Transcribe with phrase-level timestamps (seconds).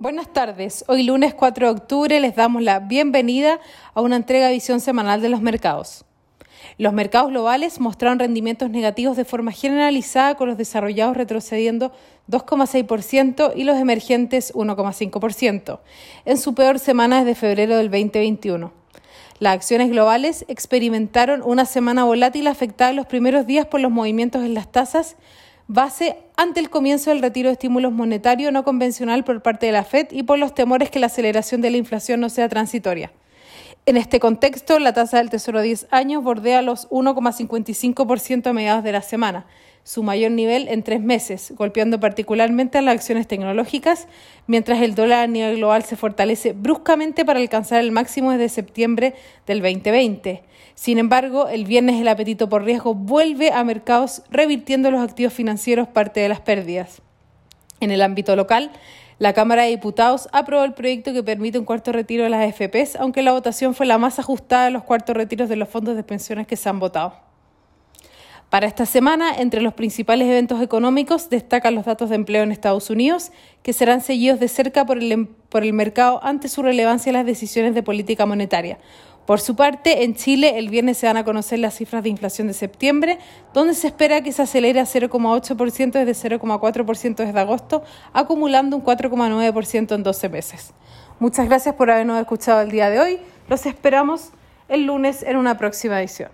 [0.00, 0.82] Buenas tardes.
[0.88, 3.60] Hoy lunes 4 de octubre les damos la bienvenida
[3.92, 6.06] a una entrega de visión semanal de los mercados.
[6.78, 11.92] Los mercados globales mostraron rendimientos negativos de forma generalizada con los desarrollados retrocediendo
[12.30, 15.80] 2,6% y los emergentes 1,5%,
[16.24, 18.72] en su peor semana desde febrero del 2021.
[19.38, 24.44] Las acciones globales experimentaron una semana volátil afectada en los primeros días por los movimientos
[24.44, 25.16] en las tasas
[25.72, 29.84] base ante el comienzo del retiro de estímulos monetarios no convencional por parte de la
[29.84, 33.12] Fed y por los temores que la aceleración de la inflación no sea transitoria.
[33.86, 38.84] En este contexto, la tasa del Tesoro a 10 años bordea los 1,55% a mediados
[38.84, 39.46] de la semana,
[39.84, 44.06] su mayor nivel en tres meses, golpeando particularmente a las acciones tecnológicas,
[44.46, 49.14] mientras el dólar a nivel global se fortalece bruscamente para alcanzar el máximo desde septiembre
[49.46, 50.42] del 2020.
[50.74, 55.88] Sin embargo, el viernes el apetito por riesgo vuelve a mercados revirtiendo los activos financieros
[55.88, 57.00] parte de las pérdidas.
[57.80, 58.70] En el ámbito local,
[59.20, 62.96] la Cámara de Diputados aprobó el proyecto que permite un cuarto retiro de las FPs,
[62.96, 66.02] aunque la votación fue la más ajustada de los cuartos retiros de los fondos de
[66.02, 67.12] pensiones que se han votado.
[68.48, 72.88] Para esta semana, entre los principales eventos económicos destacan los datos de empleo en Estados
[72.88, 73.30] Unidos,
[73.62, 77.26] que serán seguidos de cerca por el, por el mercado ante su relevancia en las
[77.26, 78.78] decisiones de política monetaria.
[79.26, 82.48] Por su parte, en Chile el viernes se van a conocer las cifras de inflación
[82.48, 83.18] de septiembre,
[83.54, 87.82] donde se espera que se acelere a 0,8% desde 0,4% desde agosto,
[88.12, 90.72] acumulando un 4,9% en 12 meses.
[91.20, 93.18] Muchas gracias por habernos escuchado el día de hoy.
[93.48, 94.30] Los esperamos
[94.68, 96.30] el lunes en una próxima edición.